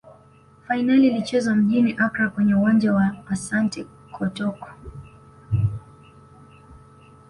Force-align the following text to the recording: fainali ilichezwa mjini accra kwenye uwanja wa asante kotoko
fainali 0.67 1.07
ilichezwa 1.07 1.55
mjini 1.55 1.95
accra 1.97 2.29
kwenye 2.29 2.55
uwanja 2.55 2.93
wa 2.93 3.11
asante 3.29 3.85
kotoko 4.11 4.67